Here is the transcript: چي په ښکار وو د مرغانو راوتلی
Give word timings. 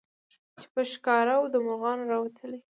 چي 0.59 0.67
په 0.73 0.81
ښکار 0.91 1.25
وو 1.33 1.51
د 1.53 1.55
مرغانو 1.65 2.09
راوتلی 2.11 2.59